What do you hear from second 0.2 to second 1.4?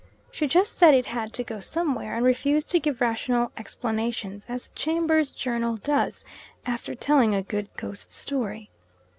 She just said "it had